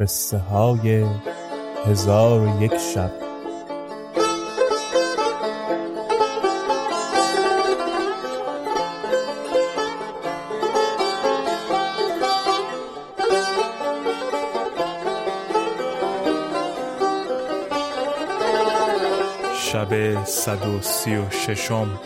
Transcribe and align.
قصه 0.00 0.38
های 0.38 1.04
هزار 1.86 2.40
و 2.40 2.62
یک 2.62 2.76
شب. 2.94 3.10
شب 19.54 20.24
صد 20.24 20.66
و 20.66 20.82
سی 20.82 21.16
و 21.16 21.30
ششم. 21.30 22.00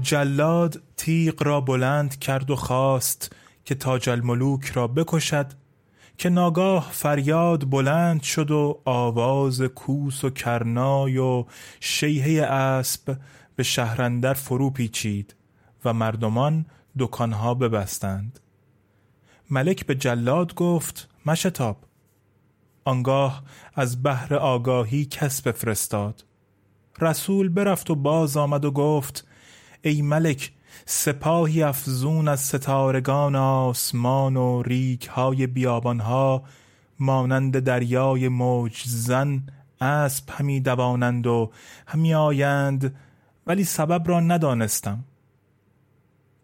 جلاد 0.00 0.82
تیغ 0.96 1.42
را 1.42 1.60
بلند 1.60 2.18
کرد 2.18 2.50
و 2.50 2.56
خواست 2.56 3.32
که 3.66 3.74
تاج 3.74 4.08
الملوک 4.08 4.64
را 4.64 4.86
بکشد 4.88 5.46
که 6.18 6.28
ناگاه 6.28 6.90
فریاد 6.92 7.70
بلند 7.70 8.22
شد 8.22 8.50
و 8.50 8.80
آواز 8.84 9.62
کوس 9.62 10.24
و 10.24 10.30
کرنای 10.30 11.18
و 11.18 11.44
شیهه 11.80 12.46
اسب 12.46 13.18
به 13.56 13.62
شهرندر 13.62 14.34
فرو 14.34 14.70
پیچید 14.70 15.34
و 15.84 15.92
مردمان 15.92 16.66
دکانها 16.98 17.54
ببستند. 17.54 18.40
ملک 19.50 19.86
به 19.86 19.94
جلاد 19.94 20.54
گفت 20.54 21.08
مشتاب 21.26 21.84
آنگاه 22.84 23.42
از 23.74 24.02
بحر 24.02 24.34
آگاهی 24.34 25.04
کس 25.04 25.42
بفرستاد. 25.42 26.24
رسول 27.00 27.48
برفت 27.48 27.90
و 27.90 27.94
باز 27.94 28.36
آمد 28.36 28.64
و 28.64 28.70
گفت 28.70 29.26
ای 29.82 30.02
ملک 30.02 30.52
سپاهی 30.88 31.62
افزون 31.62 32.28
از 32.28 32.40
ستارگان 32.40 33.36
آسمان 33.36 34.36
و 34.36 34.62
ریک 34.62 35.06
های 35.06 35.46
بیابان 35.46 36.00
ها 36.00 36.42
مانند 36.98 37.58
دریای 37.58 38.28
موج 38.28 38.82
زن 38.86 39.42
اسب 39.80 40.24
همی 40.30 40.60
دوانند 40.60 41.26
و 41.26 41.50
همی 41.86 42.14
آیند 42.14 42.94
ولی 43.46 43.64
سبب 43.64 44.08
را 44.08 44.20
ندانستم 44.20 45.04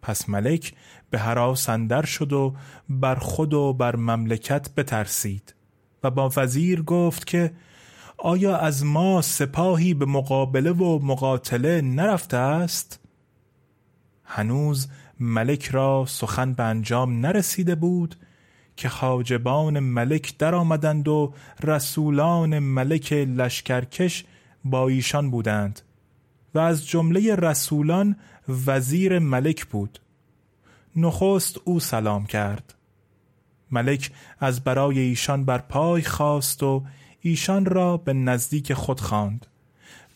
پس 0.02 0.28
ملک 0.28 0.74
به 1.10 1.18
هراس 1.18 1.68
اندر 1.68 2.04
شد 2.04 2.32
و 2.32 2.54
بر 2.88 3.14
خود 3.14 3.54
و 3.54 3.72
بر 3.72 3.96
مملکت 3.96 4.74
بترسید 4.74 5.54
و 6.02 6.10
با 6.10 6.30
وزیر 6.36 6.82
گفت 6.82 7.26
که 7.26 7.52
آیا 8.18 8.56
از 8.56 8.84
ما 8.84 9.22
سپاهی 9.22 9.94
به 9.94 10.06
مقابله 10.06 10.72
و 10.72 10.98
مقاتله 11.02 11.80
نرفته 11.80 12.36
است؟ 12.36 13.01
هنوز 14.34 14.88
ملک 15.20 15.66
را 15.66 16.04
سخن 16.08 16.52
به 16.52 16.62
انجام 16.62 17.26
نرسیده 17.26 17.74
بود 17.74 18.16
که 18.76 18.88
حاجبان 18.88 19.80
ملک 19.80 20.38
در 20.38 20.54
آمدند 20.54 21.08
و 21.08 21.34
رسولان 21.62 22.58
ملک 22.58 23.12
لشکرکش 23.12 24.24
با 24.64 24.88
ایشان 24.88 25.30
بودند 25.30 25.80
و 26.54 26.58
از 26.58 26.86
جمله 26.86 27.34
رسولان 27.34 28.16
وزیر 28.66 29.18
ملک 29.18 29.66
بود. 29.66 29.98
نخست 30.96 31.58
او 31.64 31.80
سلام 31.80 32.26
کرد. 32.26 32.74
ملک 33.70 34.10
از 34.40 34.64
برای 34.64 34.98
ایشان 34.98 35.44
بر 35.44 35.58
پای 35.58 36.02
خواست 36.02 36.62
و 36.62 36.84
ایشان 37.20 37.64
را 37.64 37.96
به 37.96 38.12
نزدیک 38.12 38.74
خود 38.74 39.00
خواند 39.00 39.46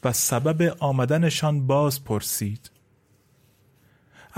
و 0.05 0.12
سبب 0.12 0.77
آمدنشان 0.78 1.67
باز 1.67 2.05
پرسید. 2.05 2.70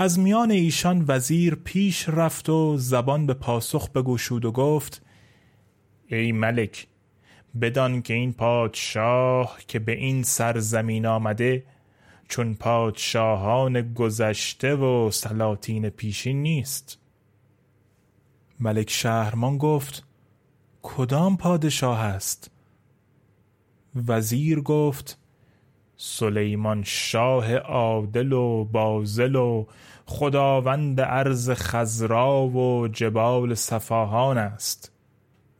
از 0.01 0.19
میان 0.19 0.51
ایشان 0.51 1.05
وزیر 1.07 1.55
پیش 1.55 2.09
رفت 2.09 2.49
و 2.49 2.77
زبان 2.77 3.25
به 3.25 3.33
پاسخ 3.33 3.89
بگشود 3.89 4.45
و 4.45 4.51
گفت 4.51 5.01
ای 6.07 6.31
ملک 6.31 6.87
بدان 7.61 8.01
که 8.01 8.13
این 8.13 8.33
پادشاه 8.33 9.57
که 9.67 9.79
به 9.79 9.91
این 9.91 10.23
سرزمین 10.23 11.05
آمده 11.05 11.63
چون 12.27 12.53
پادشاهان 12.53 13.93
گذشته 13.93 14.75
و 14.75 15.11
سلاطین 15.11 15.89
پیشین 15.89 16.41
نیست. 16.41 16.99
ملک 18.59 18.89
شهرمان 18.89 19.57
گفت 19.57 20.03
کدام 20.81 21.37
پادشاه 21.37 21.99
است؟ 21.99 22.51
وزیر 24.07 24.61
گفت 24.61 25.17
سلیمان 26.01 26.83
شاه 26.83 27.55
عادل 27.55 28.31
و 28.31 28.65
بازل 28.65 29.35
و 29.35 29.65
خداوند 30.05 30.99
ارض 30.99 31.49
خزرا 31.49 32.47
و 32.47 32.87
جبال 32.87 33.53
صفاهان 33.53 34.37
است. 34.37 34.91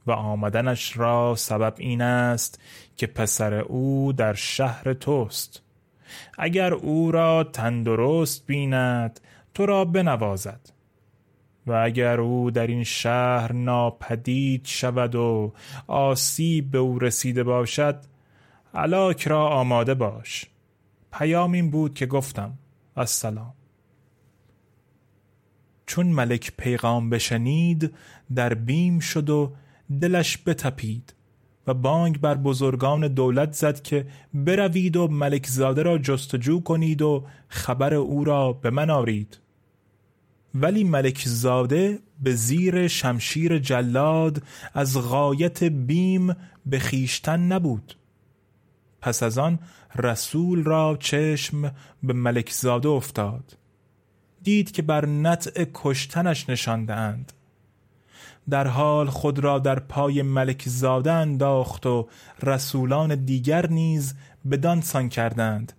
و 0.08 0.12
آمدنش 0.12 0.98
را 0.98 1.36
سبب 1.36 1.74
این 1.78 2.02
است 2.02 2.62
که 2.98 3.08
پسر 3.08 3.54
او 3.54 4.14
در 4.14 4.34
شهر 4.34 4.94
توست. 4.94 5.62
اگر 6.38 6.74
او 6.74 7.12
را 7.12 7.44
تندرست 7.44 8.48
بیند 8.48 9.20
تو 9.54 9.66
را 9.66 9.86
بنوازد. 9.86 10.60
و 11.68 11.72
اگر 11.72 12.20
او 12.20 12.52
در 12.52 12.68
این 12.68 12.84
شهر 12.84 13.54
ناپدید 13.54 14.66
شود 14.66 15.16
و 15.16 15.54
آسیب 15.88 16.72
به 16.72 16.78
او 16.78 17.00
رسیده 17.00 17.44
باشد 17.44 18.00
علاک 18.74 19.28
را 19.28 19.50
آماده 19.50 19.94
باش. 19.94 20.46
پیام 21.14 21.52
این 21.52 21.72
بود 21.72 21.94
که 21.94 22.06
گفتم 22.06 22.58
السلام. 22.98 23.54
چون 25.86 26.08
ملک 26.08 26.54
پیغام 26.58 27.10
بشنید 27.10 27.94
در 28.36 28.54
بیم 28.54 29.00
شد 29.00 29.30
و 29.30 29.54
دلش 30.02 30.38
بتپید 30.46 31.14
و 31.68 31.74
بانگ 31.74 32.22
بر 32.22 32.36
بزرگان 32.36 33.08
دولت 33.08 33.54
زد 33.54 33.82
که 33.82 34.08
بروید 34.34 34.98
و 34.98 35.08
ملک 35.08 35.48
زاده 35.48 35.84
را 35.84 35.98
جستجو 35.98 36.62
کنید 36.62 37.02
و 37.02 37.26
خبر 37.48 37.94
او 37.94 38.24
را 38.24 38.54
به 38.54 38.70
من 38.70 38.90
آرید. 38.90 39.40
ولی 40.56 40.84
ملک 40.84 41.24
زاده 41.26 42.00
به 42.20 42.36
زیر 42.36 42.88
شمشیر 42.88 43.60
جلاد 43.60 44.44
از 44.74 44.98
غایت 44.98 45.64
بیم 45.64 46.36
به 46.66 46.80
خیشتن 46.80 47.40
نبود. 47.40 47.96
پس 49.02 49.24
از 49.24 49.38
آن 49.38 49.60
رسول 49.96 50.64
را 50.64 50.98
چشم 51.00 51.72
به 52.04 52.14
ملک 52.14 52.52
زاده 52.52 52.90
افتاد. 52.90 53.58
دید 54.44 54.72
که 54.72 54.82
بر 54.82 55.06
نطع 55.06 55.66
کشتنش 55.74 56.50
نشانده 56.50 56.96
اند 56.96 57.34
در 58.50 58.68
حال 58.68 59.10
خود 59.10 59.40
را 59.40 59.60
در 59.60 59.80
پای 59.80 60.22
ملک 60.22 60.64
زاده 60.70 61.12
انداخت 61.12 61.86
و 61.86 62.08
رسولان 62.44 63.26
دیگر 63.26 63.68
نیز 63.68 64.16
بدان 64.52 64.82
سان 64.82 65.10
کردند 65.10 65.74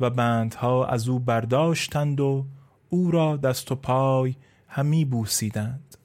و 0.00 0.10
بندها 0.10 0.86
از 0.86 1.08
او 1.08 1.18
برداشتند 1.18 2.20
و 2.20 2.46
او 2.88 3.10
را 3.10 3.36
دست 3.36 3.72
و 3.72 3.74
پای 3.74 4.34
همی 4.68 5.04
بوسیدند. 5.04 5.96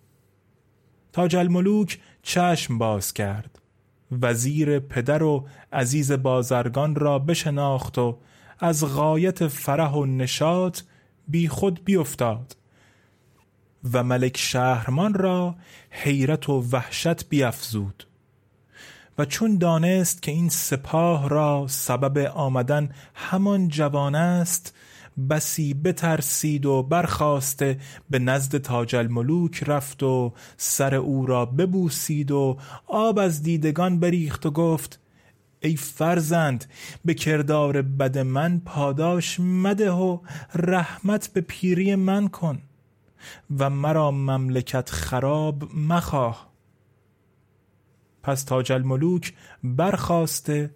تاج 1.13 1.35
الملوک 1.35 1.99
چشم 2.21 2.77
باز 2.77 3.13
کرد. 3.13 3.59
وزیر 4.11 4.79
پدر 4.79 5.23
و 5.23 5.47
عزیز 5.73 6.11
بازرگان 6.11 6.95
را 6.95 7.19
بشناخت 7.19 7.97
و 7.97 8.17
از 8.59 8.85
غایت 8.95 9.47
فرح 9.47 9.91
و 9.91 10.05
نشاط 10.05 10.81
بی 11.27 11.47
خود 11.47 11.83
بیافتاد 11.85 12.57
و 13.93 14.03
ملک 14.03 14.37
شهرمان 14.37 15.13
را 15.13 15.55
حیرت 15.89 16.49
و 16.49 16.61
وحشت 16.71 17.29
بیافزود 17.29 18.07
و 19.17 19.25
چون 19.25 19.57
دانست 19.57 20.21
که 20.21 20.31
این 20.31 20.49
سپاه 20.49 21.29
را 21.29 21.65
سبب 21.69 22.17
آمدن 22.17 22.89
همان 23.13 23.67
جوان 23.67 24.15
است 24.15 24.75
بسی 25.29 25.73
بترسید 25.73 26.65
و 26.65 26.83
برخواسته 26.83 27.79
به 28.09 28.19
نزد 28.19 28.57
تاج 28.57 28.95
الملوک 28.95 29.63
رفت 29.67 30.03
و 30.03 30.33
سر 30.57 30.95
او 30.95 31.25
را 31.25 31.45
ببوسید 31.45 32.31
و 32.31 32.57
آب 32.87 33.19
از 33.19 33.43
دیدگان 33.43 33.99
بریخت 33.99 34.45
و 34.45 34.51
گفت 34.51 34.99
ای 35.59 35.75
فرزند 35.75 36.65
به 37.05 37.13
کردار 37.13 37.81
بد 37.81 38.17
من 38.17 38.61
پاداش 38.65 39.39
مده 39.39 39.91
و 39.91 40.19
رحمت 40.55 41.27
به 41.33 41.41
پیری 41.41 41.95
من 41.95 42.27
کن 42.27 42.61
و 43.59 43.69
مرا 43.69 44.11
مملکت 44.11 44.89
خراب 44.89 45.75
مخواه. 45.75 46.47
پس 48.23 48.43
تاج 48.43 48.71
الملوک 48.71 49.33
برخواسته 49.63 50.71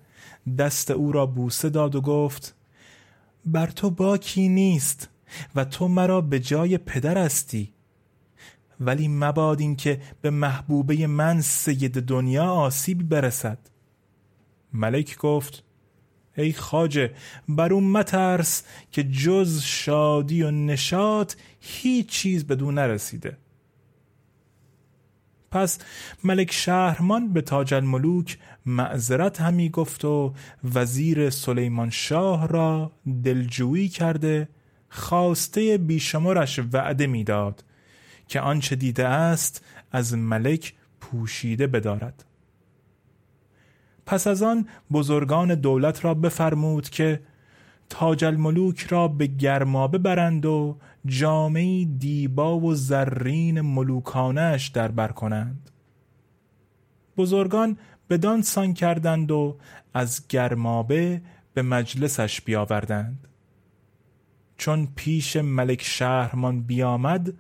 دست 0.58 0.92
او 0.92 1.12
را 1.12 1.26
بوسه 1.26 1.70
داد 1.70 1.96
و 1.96 2.02
گفت 2.02 2.56
بر 3.46 3.68
تو 3.68 3.90
باکی 3.90 4.50
نیست 4.50 5.10
و 5.56 5.66
تو 5.66 5.88
مرا 5.88 6.22
به 6.22 6.40
جای 6.40 6.78
پدر 6.78 7.18
هستی. 7.18 7.74
ولی 8.80 9.08
مباد 9.08 9.60
این 9.60 9.76
که 9.76 10.02
به 10.22 10.30
محبوبه 10.30 11.08
من 11.08 11.42
سید 11.42 12.02
دنیا 12.02 12.46
آسیب 12.46 13.10
برسد. 13.10 13.58
ملک 14.74 15.18
گفت 15.18 15.64
ای 16.38 16.54
خاجه 16.54 17.14
بر 17.50 17.74
اون 17.74 17.84
مترس 17.84 18.64
که 18.92 19.04
جز 19.04 19.62
شادی 19.62 20.44
و 20.44 20.52
نشاط 20.52 21.34
هیچ 21.60 22.08
چیز 22.08 22.48
بدون 22.48 22.74
نرسیده. 22.74 23.38
پس 25.52 25.80
ملک 26.24 26.52
شهرمان 26.52 27.34
به 27.34 27.42
تاج 27.42 27.74
الملوک 27.74 28.38
معذرت 28.66 29.42
همی 29.42 29.70
گفت 29.70 30.06
و 30.06 30.34
وزیر 30.74 31.30
سلیمان 31.30 31.90
شاه 31.90 32.48
را 32.48 32.92
دلجویی 33.24 33.90
کرده 33.90 34.50
خواسته 34.90 35.78
بیشمارش 35.78 36.60
وعده 36.74 37.08
می‌داد 37.08 37.64
که 38.28 38.40
آنچه 38.40 38.76
دیده 38.76 39.08
است 39.08 39.66
از 39.92 40.14
ملک 40.14 40.74
پوشیده 41.02 41.68
بدارد. 41.68 42.26
پس 44.06 44.28
از 44.28 44.44
آن 44.44 44.68
بزرگان 44.92 45.56
دولت 45.56 46.06
را 46.06 46.14
بفرمود 46.14 46.90
که 46.90 47.22
تاج 47.92 48.24
الملوک 48.26 48.80
را 48.80 49.08
به 49.08 49.28
گرمابه 49.28 49.98
برند 49.98 50.46
و 50.46 50.78
جامعی 51.06 51.86
دیبا 51.86 52.60
و 52.60 52.76
زرین 52.76 53.62
ملوکانش 53.62 54.68
در 54.68 54.88
بر 54.88 55.08
کنند. 55.08 55.70
بزرگان 57.18 57.78
بدان 58.10 58.42
سان 58.42 58.74
کردند 58.74 59.32
و 59.32 59.58
از 59.94 60.28
گرمابه 60.28 61.22
به 61.54 61.62
مجلسش 61.62 62.42
بیاوردند. 62.42 63.28
چون 64.58 64.88
پیش 64.96 65.36
ملک 65.36 65.84
شهرمان 65.84 66.62
بیامد 66.62 67.34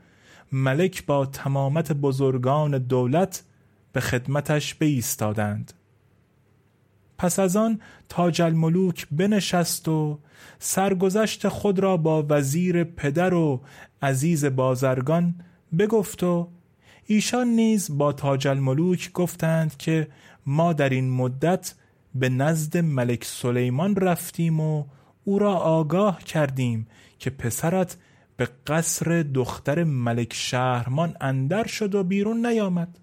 ملک 0.51 1.05
با 1.05 1.25
تمامت 1.25 1.91
بزرگان 1.91 2.77
دولت 2.77 3.43
به 3.93 3.99
خدمتش 3.99 4.75
بایستادند. 4.75 5.73
پس 7.21 7.39
از 7.39 7.55
آن 7.55 7.79
تاج 8.09 8.41
الملوک 8.41 9.07
بنشست 9.11 9.87
و 9.87 10.19
سرگذشت 10.59 11.47
خود 11.47 11.79
را 11.79 11.97
با 11.97 12.25
وزیر 12.29 12.83
پدر 12.83 13.33
و 13.33 13.61
عزیز 14.01 14.45
بازرگان 14.45 15.35
بگفت 15.79 16.23
و 16.23 16.47
ایشان 17.05 17.47
نیز 17.47 17.97
با 17.97 18.13
تاج 18.13 18.47
الملوک 18.47 19.11
گفتند 19.11 19.77
که 19.77 20.07
ما 20.45 20.73
در 20.73 20.89
این 20.89 21.09
مدت 21.09 21.73
به 22.15 22.29
نزد 22.29 22.77
ملک 22.77 23.23
سلیمان 23.23 23.95
رفتیم 23.95 24.59
و 24.59 24.85
او 25.23 25.39
را 25.39 25.55
آگاه 25.55 26.23
کردیم 26.23 26.87
که 27.19 27.29
پسرت 27.29 27.97
به 28.37 28.49
قصر 28.67 29.25
دختر 29.33 29.83
ملک 29.83 30.33
شهرمان 30.33 31.15
اندر 31.21 31.67
شد 31.67 31.95
و 31.95 32.03
بیرون 32.03 32.45
نیامد 32.45 32.99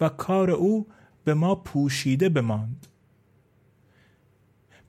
و 0.00 0.08
کار 0.08 0.50
او 0.50 0.86
به 1.24 1.34
ما 1.34 1.54
پوشیده 1.54 2.28
بماند. 2.28 2.87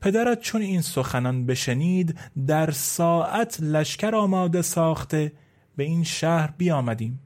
پدرت 0.02 0.40
چون 0.40 0.62
این 0.62 0.82
سخنان 0.82 1.46
بشنید 1.46 2.20
در 2.48 2.72
ساعت 2.72 3.58
لشکر 3.62 4.16
آماده 4.16 4.62
ساخته 4.62 5.32
به 5.76 5.84
این 5.84 6.04
شهر 6.04 6.54
بیامدیم. 6.58 7.20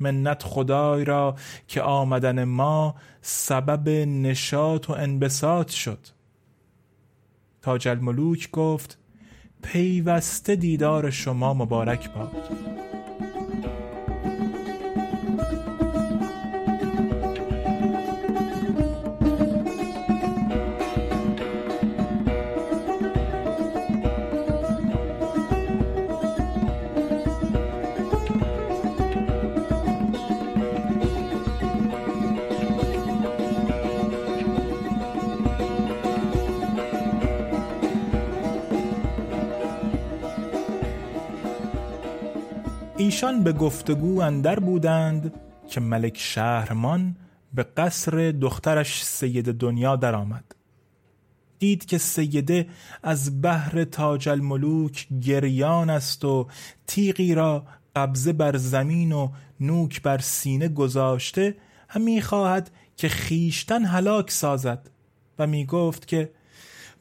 منت 0.00 0.42
خدای 0.42 1.04
را 1.04 1.36
که 1.68 1.82
آمدن 1.82 2.44
ما 2.44 2.94
سبب 3.20 3.88
نشاط 4.08 4.90
و 4.90 4.92
انبساط 4.92 5.70
شد. 5.70 6.06
تاج 7.62 7.88
الملوک 7.88 8.50
گفت 8.50 8.98
پیوسته 9.62 10.56
دیدار 10.56 11.10
شما 11.10 11.54
مبارک 11.54 12.12
باد. 12.12 12.95
ایشان 43.16 43.42
به 43.42 43.52
گفتگو 43.52 44.20
اندر 44.20 44.60
بودند 44.60 45.34
که 45.68 45.80
ملک 45.80 46.18
شهرمان 46.18 47.16
به 47.54 47.62
قصر 47.62 48.34
دخترش 48.40 49.04
سید 49.04 49.52
دنیا 49.52 49.96
درآمد. 49.96 50.54
دید 51.58 51.84
که 51.84 51.98
سیده 51.98 52.66
از 53.02 53.42
بحر 53.42 53.84
تاج 53.84 54.28
الملوک 54.28 55.06
گریان 55.08 55.90
است 55.90 56.24
و 56.24 56.46
تیغی 56.86 57.34
را 57.34 57.66
قبضه 57.96 58.32
بر 58.32 58.56
زمین 58.56 59.12
و 59.12 59.28
نوک 59.60 60.02
بر 60.02 60.18
سینه 60.18 60.68
گذاشته 60.68 61.56
هم 61.88 62.02
می‌خواهد 62.02 62.70
که 62.96 63.08
خیشتن 63.08 63.84
هلاک 63.84 64.30
سازد 64.30 64.90
و 65.38 65.46
می 65.46 65.66
گفت 65.66 66.08
که 66.08 66.30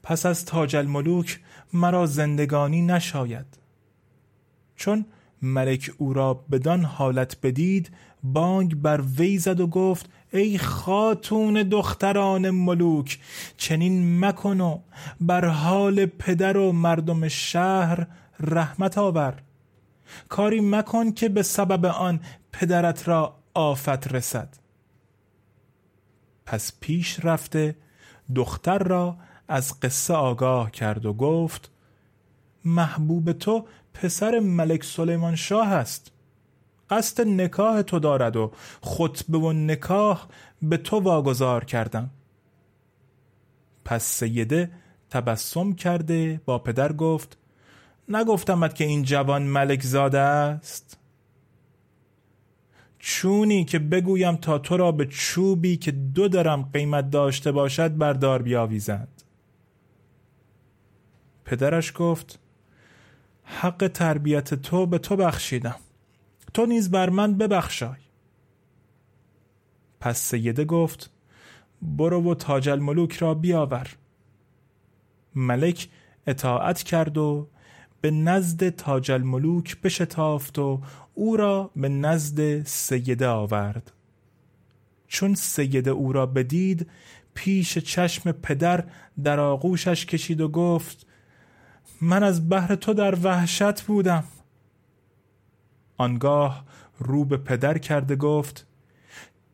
پس 0.04 0.26
از 0.26 0.46
تاج 0.46 0.76
الملوک 0.76 1.40
مرا 1.74 2.06
زندگانی 2.06 2.82
نشاید 2.82 3.58
چون 4.76 5.06
ملک 5.42 5.92
او 5.98 6.14
را 6.14 6.34
بدان 6.34 6.84
حالت 6.84 7.38
بدید 7.44 7.92
بانگ 8.24 8.76
بر 8.76 9.02
وی 9.18 9.38
زد 9.38 9.60
و 9.60 9.68
گفت 9.68 10.10
ای 10.34 10.58
خاتون 10.58 11.54
دختران 11.64 12.50
ملوک 12.50 13.20
چنین 13.58 14.26
مکن 14.26 14.62
و 14.62 14.80
بر 15.22 15.46
حال 15.46 16.06
پدر 16.06 16.58
و 16.58 16.72
مردم 16.72 17.28
شهر 17.28 18.08
رحمت 18.40 18.98
آور. 18.98 19.42
کاری 20.30 20.62
مکن 20.62 21.12
که 21.12 21.30
به 21.30 21.44
سبب 21.44 21.86
آن 21.86 22.20
پدرت 22.52 23.08
را 23.08 23.36
آفت 23.54 24.14
رسد. 24.14 24.58
پس 26.46 26.74
پیش 26.80 27.26
رفته 27.26 27.76
دختر 28.36 28.78
را 28.78 29.18
از 29.48 29.80
قصه 29.80 30.14
آگاه 30.14 30.72
کرد 30.72 31.06
و 31.06 31.14
گفت 31.14 31.72
محبوب 32.66 33.32
تو 33.32 33.66
پسر 33.96 34.40
ملک 34.40 34.84
سلیمان 34.84 35.36
شاه 35.36 35.68
است. 35.68 36.12
قصد 36.90 37.28
نکاح 37.28 37.82
تو 37.82 38.00
دارد 38.00 38.36
و 38.36 38.52
خطبه 38.82 39.38
و 39.38 39.54
نکاح 39.54 40.28
به 40.62 40.78
تو 40.78 41.00
واگذار 41.00 41.66
کردم. 41.66 42.10
پس 43.86 44.04
سیده 44.04 44.72
تبسم 45.10 45.74
کرده 45.74 46.42
با 46.46 46.60
پدر 46.60 46.94
گفت 46.94 47.38
نگفتمت 48.10 48.76
که 48.76 48.84
این 48.84 49.04
جوان 49.04 49.44
ملک 49.44 49.84
زاده 49.84 50.20
است؟ 50.20 50.98
چونی 53.00 53.66
که 53.66 53.80
بگویم 53.80 54.36
تا 54.36 54.60
تو 54.60 54.78
را 54.78 54.92
به 54.92 55.06
چوبی 55.06 55.78
که 55.78 55.92
دو 55.92 56.28
درم 56.28 56.70
قیمت 56.74 57.10
داشته 57.10 57.52
باشد 57.52 57.98
بردار 57.98 58.42
بیاویزند. 58.42 59.22
پدرش 61.46 61.94
گفت 61.96 62.40
حق 63.46 63.92
تربیت 63.94 64.54
تو 64.54 64.86
به 64.86 64.98
تو 64.98 65.16
بخشیدم. 65.16 65.76
تو 66.54 66.66
نیز 66.66 66.92
بر 66.92 67.10
من 67.10 67.38
ببخشای. 67.38 67.98
پس 70.00 70.20
سیده 70.20 70.66
گفت 70.66 71.12
برو 71.82 72.32
و 72.32 72.36
تاج 72.36 72.70
الملوک 72.70 73.14
را 73.14 73.34
بیاور. 73.34 73.88
ملک 75.36 75.90
اطاعت 76.28 76.84
کرد 76.84 77.18
و 77.18 77.48
به 78.02 78.12
نزد 78.12 78.70
تاج 78.70 79.12
الملوک 79.12 79.82
بشتافت 79.82 80.60
و 80.60 80.82
او 81.14 81.38
را 81.38 81.72
به 81.76 81.90
نزد 81.90 82.64
سیده 82.64 83.28
آورد. 83.28 83.92
چون 85.08 85.36
سیده 85.36 85.92
او 85.92 86.14
را 86.14 86.26
بدید 86.26 86.88
پیش 87.34 87.78
چشم 87.78 88.32
پدر 88.32 88.84
در 89.24 89.40
آغوشش 89.40 90.06
کشید 90.06 90.42
و 90.42 90.48
گفت 90.48 91.08
من 92.02 92.24
از 92.24 92.50
بحر 92.50 92.76
تو 92.76 92.94
در 92.94 93.16
وحشت 93.24 93.82
بودم. 93.82 94.24
آنگاه 95.98 96.64
رو 97.00 97.26
به 97.26 97.38
پدر 97.38 97.78
کرده 97.78 98.16
گفت 98.16 98.68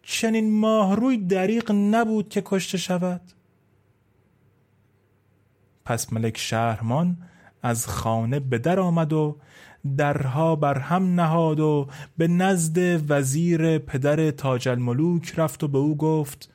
چنین 0.03 0.59
ماهروی 0.59 1.17
دریق 1.17 1.71
نبود 1.71 2.29
که 2.29 2.41
کشته 2.45 2.77
شود. 2.77 3.21
پس 5.85 6.13
ملک 6.13 6.37
شهرمان 6.37 7.17
از 7.63 7.87
خانه 7.87 8.39
به 8.39 8.57
در 8.57 8.79
آمد 8.79 9.13
و 9.13 9.37
درها 9.97 10.55
بر 10.55 10.79
هم 10.79 11.15
نهاد 11.21 11.59
و 11.59 11.87
به 12.17 12.27
نزد 12.27 13.11
وزیر 13.11 13.77
پدر 13.77 14.31
تاج 14.31 14.69
الملوک 14.69 15.33
رفت 15.37 15.63
و 15.63 15.67
به 15.67 15.77
او 15.77 15.97
گفت 15.97 16.49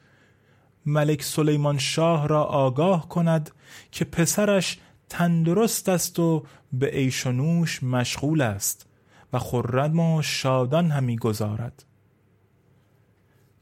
ملک 0.86 1.22
سلیمان 1.22 1.78
شاه 1.78 2.28
را 2.28 2.44
آگاه 2.44 3.08
کند 3.08 3.50
که 3.90 4.04
پسرش 4.04 4.78
تندرست 5.08 5.88
است 5.88 6.18
و 6.18 6.44
به 6.72 6.86
عیش 6.86 7.26
و 7.26 7.32
نوش 7.32 7.82
مشغول 7.82 8.40
است 8.40 8.86
و 9.32 9.38
خرم 9.38 10.00
و 10.00 10.22
شادان 10.22 10.90
همی 10.90 11.16
گذارد. 11.16 11.84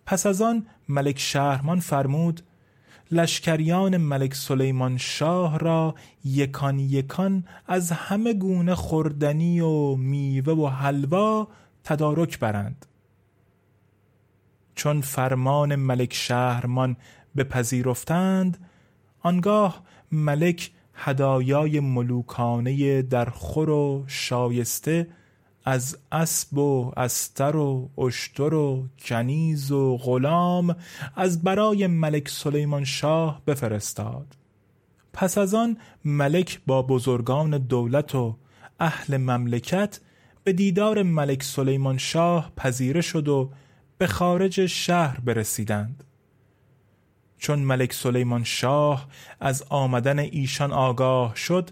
پس 0.07 0.27
از 0.27 0.43
آن 0.43 0.67
ملک 0.89 1.19
شهرمان 1.19 1.81
فرمود 1.81 2.41
لشکریان 3.11 3.97
ملک 3.97 4.35
سلیمان 4.35 4.97
شاه 4.99 5.59
را 5.59 5.95
یکان 6.25 6.79
یکان 6.79 7.45
از 7.67 7.93
همه 7.93 8.35
گونه 8.35 8.75
خوردنی 8.75 9.61
و 9.61 9.95
میوه 9.95 10.53
و 10.53 10.67
حلوا 10.67 11.49
تدارک 11.85 12.39
برند. 12.39 12.87
چون 14.75 15.01
فرمان 15.01 15.77
ملک 15.77 16.15
شهرمان 16.15 16.97
بپذیرفتند 17.37 18.67
آنگاه 19.21 19.83
ملک 20.13 20.71
هدایای 20.95 21.81
ملوکانه 21.81 23.03
در 23.03 23.25
خور 23.25 23.71
و 23.71 24.05
شایسته 24.07 25.07
از 25.65 25.99
اسب 26.13 26.59
و 26.59 26.93
استر 26.97 27.57
و 27.57 27.91
اشتر 27.99 28.55
و 28.55 28.89
کنیز 28.99 29.73
و 29.73 29.97
غلام 29.97 30.77
از 31.17 31.43
برای 31.43 31.87
ملک 31.87 32.29
سلیمان 32.29 32.85
شاه 32.85 33.43
بفرستاد. 33.47 34.37
پس 35.13 35.39
از 35.39 35.55
آن 35.55 35.77
ملک 36.05 36.61
با 36.67 36.83
بزرگان 36.83 37.59
دولت 37.59 38.15
و 38.15 38.37
اهل 38.81 39.17
مملکت 39.17 40.01
به 40.45 40.53
دیدار 40.53 41.03
ملک 41.03 41.43
سلیمان 41.43 41.99
شاه 41.99 42.53
پذیره 42.57 43.01
شد 43.01 43.29
و 43.29 43.51
به 43.99 44.07
خارج 44.07 44.67
شهر 44.67 45.21
برسیدند. 45.21 46.05
چون 47.45 47.59
ملک 47.59 47.93
سلیمان 47.93 48.45
شاه 48.45 49.07
از 49.41 49.65
آمدن 49.69 50.19
ایشان 50.19 50.73
آگاه 50.73 51.37
شد 51.37 51.71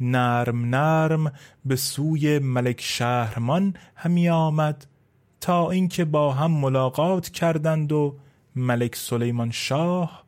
نرم 0.00 0.74
نرم 0.74 1.32
به 1.64 1.76
سوی 1.76 2.38
ملک 2.38 2.80
شهرمان 2.80 3.74
همی 3.96 4.28
آمد 4.28 4.86
تا 5.40 5.70
اینکه 5.70 6.04
با 6.04 6.32
هم 6.32 6.50
ملاقات 6.50 7.28
کردند 7.28 7.92
و 7.92 8.16
ملک 8.56 8.96
سلیمان 8.96 9.50
شاه 9.50 10.24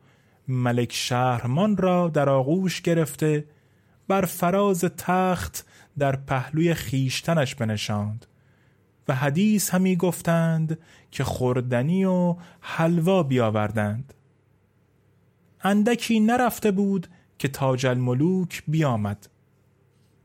ملک 0.49 0.93
شهرمان 0.93 1.77
را 1.77 2.09
در 2.09 2.29
آغوش 2.29 2.81
گرفته 2.81 3.45
بر 4.09 4.25
فراز 4.25 4.81
تخت 4.81 5.67
در 5.99 6.17
پهلوی 6.17 6.75
خیشتنش 6.75 7.55
بنشاند 7.55 8.27
و 9.09 9.15
حدیث 9.15 9.71
همی 9.71 9.97
گفتند 9.97 10.79
که 11.11 11.25
خوردنی 11.25 12.05
و 12.05 12.37
حلوا 12.61 13.23
بیاوردند. 13.23 14.15
اندکی 15.65 16.21
نرفته 16.21 16.71
بود 16.71 17.07
که 17.39 17.49
تاج 17.49 17.87
الملوک 17.87 18.63
بیامد 18.69 19.29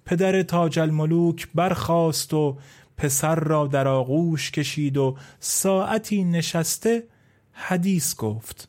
پدر 0.06 0.44
تاج 0.44 0.80
الملوک 0.80 1.48
برخاست 1.56 2.34
و 2.34 2.58
پسر 2.98 3.36
را 3.36 3.68
در 3.68 3.88
آغوش 3.88 4.52
کشید 4.52 4.98
و 4.98 5.18
ساعتی 5.40 6.24
نشسته 6.24 7.04
حدیث 7.52 8.16
گفت 8.16 8.68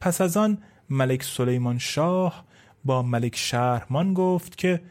پس 0.00 0.20
از 0.20 0.36
آن 0.36 0.58
ملک 0.90 1.22
سلیمان 1.22 1.78
شاه 1.78 2.44
با 2.84 3.02
ملک 3.02 3.36
شهرمان 3.36 4.14
گفت 4.14 4.58
که 4.58 4.82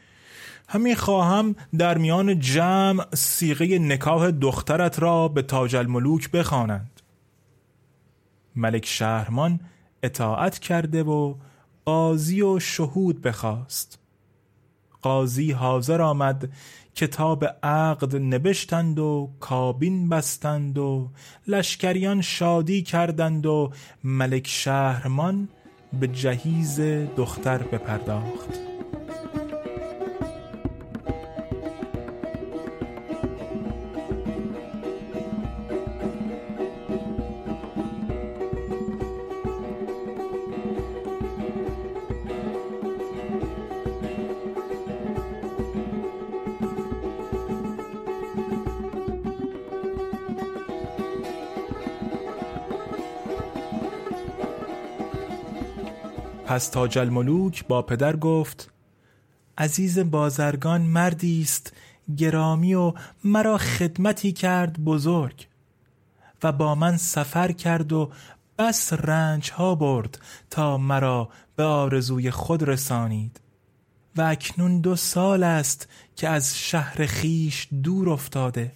همین 0.68 0.96
خواهم 0.96 1.56
در 1.78 1.98
میان 1.98 2.40
جمع 2.40 3.16
سیغه 3.16 3.80
نکاح 3.80 4.32
دخترت 4.32 5.00
را 5.00 5.28
به 5.28 5.42
تاج 5.42 5.76
الملوک 5.76 6.32
بخوانند. 6.32 7.02
ملک 8.56 8.86
شهرمان 8.86 9.60
اطاعت 10.04 10.60
کرده 10.60 11.04
و 11.04 11.36
قاضی 11.86 12.42
و 12.42 12.60
شهود 12.60 13.22
بخواست. 13.22 14.00
قاضی 15.02 15.52
حاضر 15.52 16.02
آمد 16.02 16.50
کتاب 16.96 17.46
عقد 17.64 18.16
نبشتند 18.16 19.00
و 19.00 19.30
کابین 19.40 20.10
بستند 20.10 20.78
و 20.78 21.10
لشکریان 21.48 22.22
شادی 22.22 22.82
کردند 22.82 23.46
و 23.46 23.72
ملک 24.04 24.48
شهرمان 24.48 25.50
به 26.00 26.08
جهیز 26.08 26.80
دختر 27.18 27.58
بپرداخت. 27.58 28.69
پس 56.50 56.68
تاج 56.68 56.98
الملوک 56.98 57.68
با 57.68 57.82
پدر 57.82 58.16
گفت 58.16 58.72
عزیز 59.58 60.00
بازرگان 60.00 60.82
مردی 60.82 61.42
است 61.42 61.74
گرامی 62.18 62.74
و 62.74 62.94
مرا 63.24 63.58
خدمتی 63.58 64.32
کرد 64.32 64.84
بزرگ 64.84 65.48
و 66.44 66.52
با 66.52 66.76
من 66.76 66.98
سفر 66.98 67.52
کرد 67.52 67.94
و 67.94 68.12
بس 68.58 68.94
رنج 68.94 69.52
ها 69.52 69.76
برد 69.76 70.20
تا 70.50 70.78
مرا 70.78 71.30
به 71.56 71.64
آرزوی 71.64 72.32
خود 72.32 72.64
رسانید 72.64 73.40
و 74.16 74.22
اکنون 74.22 74.82
دو 74.82 74.96
سال 74.96 75.44
است 75.44 75.88
که 76.16 76.30
از 76.30 76.60
شهر 76.60 77.06
خیش 77.06 77.68
دور 77.84 78.10
افتاده. 78.10 78.72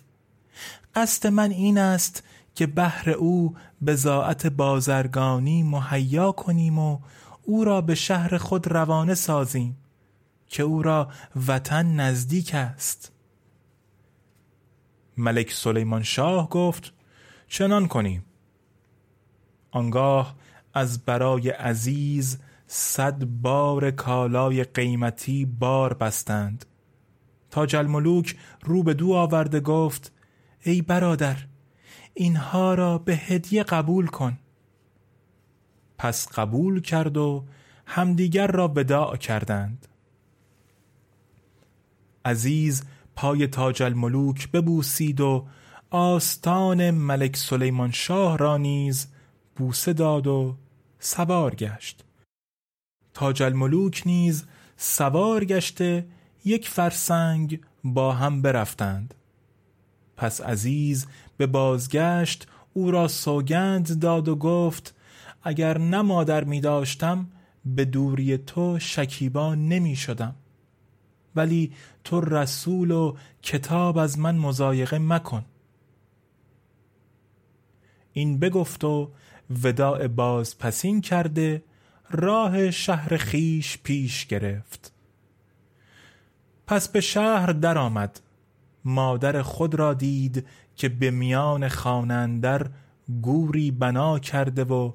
قصد 0.95 1.27
من 1.27 1.51
این 1.51 1.77
است 1.77 2.23
که 2.55 2.67
بهر 2.67 3.09
او 3.09 3.55
بزاعت 3.85 4.47
بازرگانی 4.47 5.63
مهیا 5.63 6.31
کنیم 6.31 6.79
و 6.79 6.99
او 7.43 7.63
را 7.63 7.81
به 7.81 7.95
شهر 7.95 8.37
خود 8.37 8.67
روانه 8.67 9.15
سازیم 9.15 9.77
که 10.47 10.63
او 10.63 10.81
را 10.81 11.09
وطن 11.47 11.95
نزدیک 11.95 12.55
است. 12.55 13.11
ملک 15.17 15.51
سلیمان 15.53 16.03
شاه 16.03 16.49
گفت 16.49 16.93
چنان 17.47 17.87
کنیم. 17.87 18.25
آنگاه 19.71 20.35
از 20.73 21.05
برای 21.05 21.49
عزیز 21.49 22.39
صد 22.67 23.23
بار 23.23 23.91
کالای 23.91 24.63
قیمتی 24.63 25.45
بار 25.45 25.93
بستند. 25.93 26.65
تاج 27.51 27.75
الملوک 27.75 28.37
رو 28.61 28.83
به 28.83 28.93
دو 28.93 29.13
آورده 29.13 29.59
گفت 29.59 30.11
ای 30.63 30.81
برادر 30.81 31.37
اینها 32.13 32.73
را 32.73 32.97
به 32.97 33.15
هدیه 33.15 33.63
قبول 33.63 34.07
کن. 34.07 34.39
پس 35.97 36.27
قبول 36.27 36.81
کرد 36.81 37.17
و 37.17 37.45
همدیگر 37.85 38.47
را 38.47 38.67
وداع 38.67 39.17
کردند. 39.17 39.87
عزیز 42.25 42.83
پای 43.15 43.47
تاج 43.47 43.83
الملوک 43.83 44.51
ببوسید 44.51 45.21
و 45.21 45.45
آستان 45.89 46.91
ملک 46.91 47.37
سلیمان 47.37 47.91
شاه 47.91 48.37
را 48.37 48.57
نیز 48.57 49.07
بوسه 49.55 49.93
داد 49.93 50.27
و 50.27 50.55
سوار 50.99 51.55
گشت. 51.55 52.03
تاج 53.13 53.43
الملوک 53.43 54.03
نیز 54.05 54.45
سوار 54.77 55.45
گشته 55.45 56.07
یک 56.45 56.69
فرسنگ 56.69 57.59
با 57.83 58.11
هم 58.11 58.41
برفتند. 58.41 59.13
پس 60.17 60.41
عزیز 60.41 61.07
به 61.37 61.47
بازگشت 61.47 62.47
او 62.73 62.91
را 62.91 63.07
سوگند 63.07 63.99
داد 63.99 64.27
و 64.27 64.35
گفت 64.35 64.95
اگر 65.43 65.77
نه 65.77 66.01
مادر 66.01 66.43
می 66.43 66.61
داشتم 66.61 67.27
به 67.65 67.85
دوری 67.85 68.37
تو 68.37 68.79
شکیبا 68.79 69.55
نمی 69.55 69.95
شدم. 69.95 70.35
ولی 71.35 71.73
تو 72.03 72.21
رسول 72.21 72.91
و 72.91 73.15
کتاب 73.41 73.97
از 73.97 74.19
من 74.19 74.35
مزایقه 74.35 74.99
مکن. 74.99 75.45
این 78.13 78.39
بگفت 78.39 78.83
و 78.83 79.11
وداع 79.63 80.07
باز 80.07 80.57
پسین 80.57 81.01
کرده 81.01 81.63
راه 82.09 82.71
شهر 82.71 83.17
خیش 83.17 83.77
پیش 83.83 84.27
گرفت. 84.27 84.93
پس 86.67 86.87
به 86.89 87.01
شهر 87.01 87.51
درآمد. 87.51 88.19
مادر 88.85 89.41
خود 89.41 89.75
را 89.75 89.93
دید 89.93 90.47
که 90.75 90.89
به 90.89 91.11
میان 91.11 91.67
خانندر 91.67 92.67
گوری 93.21 93.71
بنا 93.71 94.19
کرده 94.19 94.63
و 94.63 94.91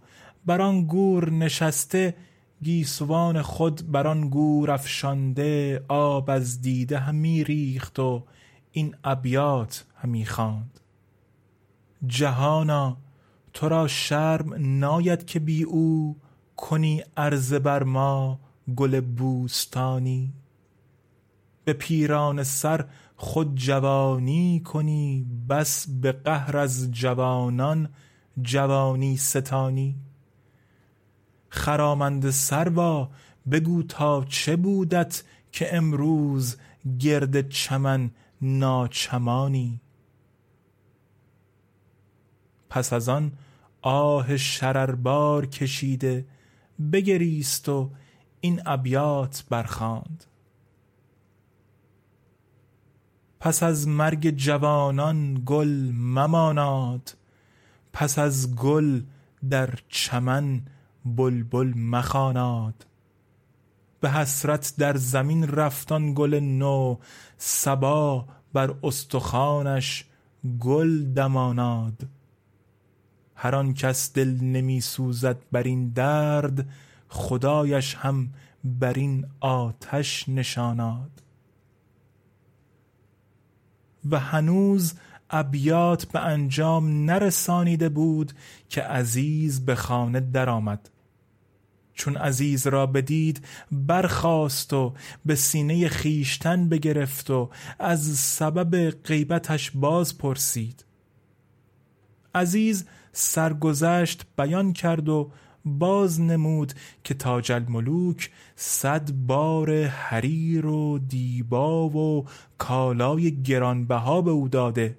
بر 0.48 0.60
آن 0.60 0.86
گور 0.86 1.30
نشسته 1.30 2.14
گیسوان 2.62 3.42
خود 3.42 3.90
بر 3.92 4.06
آن 4.06 4.28
گور 4.28 4.70
افشانده 4.70 5.84
آب 5.88 6.30
از 6.30 6.60
دیده 6.60 6.98
همی 6.98 7.44
ریخت 7.44 7.98
و 7.98 8.24
این 8.72 8.94
ابیات 9.04 9.84
همی 9.96 10.26
خواند. 10.26 10.80
جهانا 12.06 12.96
تو 13.52 13.68
را 13.68 13.88
شرم 13.88 14.54
ناید 14.58 15.26
که 15.26 15.38
بی 15.38 15.62
او 15.62 16.16
کنی 16.56 17.02
عرضه 17.16 17.58
بر 17.58 17.82
ما 17.82 18.40
گل 18.76 19.00
بوستانی. 19.00 20.32
به 21.64 21.72
پیران 21.72 22.42
سر 22.42 22.84
خود 23.16 23.54
جوانی 23.54 24.60
کنی 24.60 25.26
بس 25.48 25.86
به 25.88 26.12
قهر 26.12 26.56
از 26.56 26.90
جوانان 26.90 27.88
جوانی 28.42 29.16
ستانی. 29.16 30.07
خرامند 31.48 32.30
سروا 32.30 33.10
بگو 33.50 33.82
تا 33.82 34.24
چه 34.24 34.56
بودت 34.56 35.22
که 35.52 35.76
امروز 35.76 36.56
گرد 36.98 37.48
چمن 37.48 38.10
ناچمانی. 38.42 39.80
پس 42.70 42.92
از 42.92 43.08
آن 43.08 43.32
آه 43.82 44.36
شرربار 44.36 45.46
کشیده 45.46 46.26
بگریست 46.92 47.68
و 47.68 47.90
این 48.40 48.62
ابیات 48.66 49.44
برخاند. 49.50 50.24
پس 53.40 53.62
از 53.62 53.88
مرگ 53.88 54.30
جوانان 54.30 55.42
گل 55.46 55.90
مماناد 55.94 57.16
پس 57.92 58.18
از 58.18 58.56
گل 58.56 59.02
در 59.50 59.74
چمن 59.88 60.62
بلبل 61.04 61.72
مخاناد 61.76 62.86
به 64.00 64.10
حسرت 64.10 64.74
در 64.78 64.96
زمین 64.96 65.48
رفتان 65.48 66.14
گل 66.14 66.34
نو 66.34 66.96
صبا 67.38 68.26
بر 68.52 68.74
استخوانش 68.82 70.04
گل 70.60 71.04
دماناد. 71.04 72.06
هر 73.34 73.54
آن 73.54 73.74
کس 73.74 74.12
دل 74.12 74.38
نمی 74.40 74.80
سوزد 74.80 75.36
بر 75.52 75.62
این 75.62 75.88
درد 75.88 76.68
خدایش 77.08 77.94
هم 77.94 78.28
بر 78.64 78.92
این 78.92 79.26
آتش 79.40 80.28
نشاناد. 80.28 81.22
و 84.10 84.18
هنوز 84.18 84.94
ابیات 85.30 86.04
به 86.04 86.20
انجام 86.20 87.04
نرسانیده 87.04 87.88
بود 87.88 88.32
که 88.68 88.82
عزیز 88.82 89.64
به 89.64 89.74
خانه 89.74 90.20
درآمد. 90.20 90.90
چون 91.94 92.16
عزیز 92.16 92.66
را 92.66 92.86
بدید 92.86 93.46
برخاست 93.72 94.72
و 94.72 94.94
به 95.26 95.34
سینه 95.34 95.88
خیشتن 95.88 96.68
بگرفت 96.68 97.30
و 97.30 97.50
از 97.78 98.00
سبب 98.18 98.90
غیبتش 98.90 99.70
باز 99.70 100.18
پرسید. 100.18 100.84
عزیز 102.34 102.84
سرگذشت 103.12 104.26
بیان 104.36 104.72
کرد 104.72 105.08
و 105.08 105.30
باز 105.64 106.20
نمود 106.20 106.72
که 107.04 107.14
تاج 107.14 107.52
الملوک 107.52 108.30
صد 108.56 109.12
بار 109.12 109.84
حریر 109.84 110.66
و 110.66 110.98
دیبا 110.98 111.88
و 111.88 112.26
کالای 112.58 113.42
گرانبها 113.42 114.22
به 114.22 114.30
او 114.30 114.48
داده. 114.48 114.96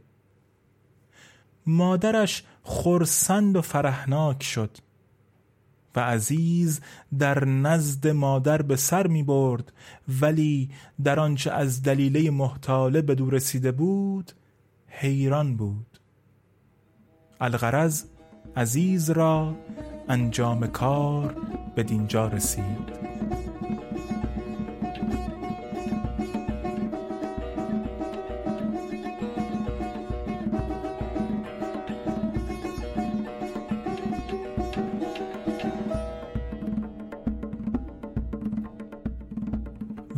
مادرش 1.69 2.43
خرسند 2.63 3.55
و 3.55 3.61
فرحناک 3.61 4.43
شد 4.43 4.77
و 5.95 5.99
عزیز 5.99 6.81
در 7.19 7.45
نزد 7.45 8.07
مادر 8.07 8.61
به 8.61 8.75
سر 8.75 9.07
می 9.07 9.23
برد 9.23 9.73
ولی 10.21 10.69
در 11.03 11.19
آنچه 11.19 11.51
از 11.51 11.83
دلیله 11.83 12.31
محتاله 12.31 13.01
به 13.01 13.15
دور 13.15 13.33
رسیده 13.33 13.71
بود 13.71 14.31
حیران 14.87 15.55
بود. 15.55 15.99
الغرض 17.41 18.03
عزیز 18.57 19.09
را 19.09 19.55
انجام 20.09 20.67
کار 20.67 21.35
به 21.75 21.83
دینجا 21.83 22.27
رسید. 22.27 22.99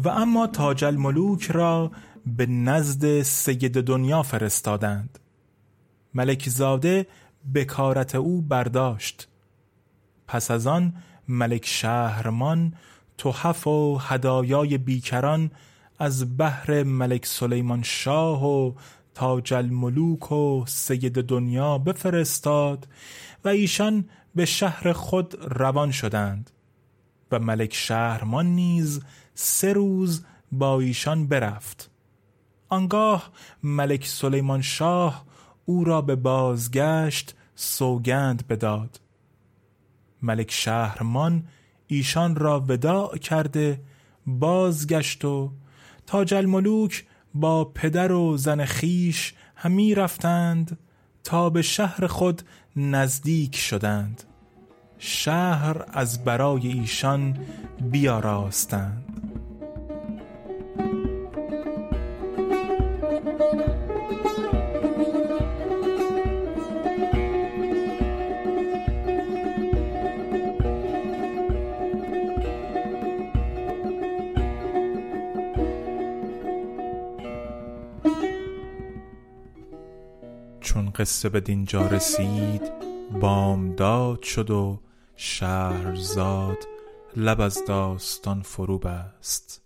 و 0.03 0.10
اما 0.10 0.48
تاج 0.48 0.84
الملوک 0.84 1.51
را 1.51 1.91
به 2.25 2.46
نزد 2.46 3.22
سید 3.22 3.81
دنیا 3.81 4.24
فرستادند. 4.24 5.20
ملک 6.13 6.50
زاده 6.50 7.08
بکارت 7.55 8.15
او 8.15 8.41
برداشت. 8.41 9.27
پس 10.28 10.52
از 10.52 10.67
آن 10.67 10.93
ملک 11.28 11.65
شهرمان 11.65 12.73
تحف 13.17 13.67
و 13.67 13.97
هدایای 13.97 14.78
بیکران 14.78 15.52
از 15.99 16.38
بحر 16.38 16.84
ملک 16.84 17.26
سلیمان 17.26 17.84
شاه 17.84 18.45
و 18.45 18.73
تاج 19.13 19.54
الملوک 19.54 20.32
و 20.32 20.65
سید 20.67 21.13
دنیا 21.13 21.78
بفرستاد 21.78 22.88
و 23.45 23.49
ایشان 23.49 24.06
به 24.36 24.45
شهر 24.45 24.93
خود 24.93 25.36
روان 25.41 25.91
شدند. 25.91 26.52
و 27.32 27.39
ملک 27.39 27.74
شهرمان 27.74 28.46
نیز 28.46 29.02
سه 29.34 29.74
روز 29.74 30.26
با 30.52 30.80
ایشان 30.80 31.28
برفت. 31.28 31.89
آنگاه 32.70 33.32
ملک 33.63 34.08
سلیمان 34.08 34.62
شاه 34.62 35.26
او 35.65 35.84
را 35.84 36.02
به 36.02 36.15
بازگشت 36.15 37.36
سوگند 37.56 38.48
بداد. 38.48 39.02
ملک 40.22 40.52
شهرمان 40.52 41.44
ایشان 41.88 42.36
را 42.36 42.60
وداع 42.60 43.17
کرده 43.17 43.82
بازگشت 44.28 45.26
و 45.26 45.52
تاج 46.06 46.34
الملوک 46.34 47.06
با 47.34 47.65
پدر 47.65 48.12
و 48.12 48.38
زن 48.38 48.65
خیش 48.65 49.34
همی 49.56 49.96
رفتند 49.96 50.80
تا 51.24 51.50
به 51.50 51.62
شهر 51.62 52.08
خود 52.08 52.41
نزدیک 52.76 53.56
شدند. 53.56 54.24
شهر 55.04 55.86
از 55.94 56.24
برای 56.24 56.68
ایشان 56.68 57.38
بیاراستند. 57.92 59.04
چون 80.60 80.90
قصه 80.90 81.30
به 81.30 81.40
دینجا 81.40 81.88
رسید 81.88 82.62
بامداد 83.22 84.22
شد 84.22 84.50
و 84.50 84.80
شهرزاد 85.23 86.57
لب 87.15 87.41
از 87.41 87.65
داستان 87.67 88.41
فرو 88.41 88.79
بست 88.79 89.61